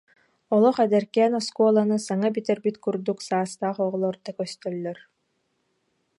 [0.55, 4.97] Олох эдэркээн оскуоланы саҥа бүтэрбит курдук саастаах оҕолор да көстөллөр